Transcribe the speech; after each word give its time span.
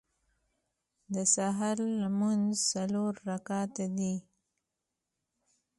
د 1.13 1.15
سهار 1.35 1.77
لمونځ 2.01 2.47
څلور 2.71 3.13
رکعته 3.29 3.85
دی. 3.97 4.15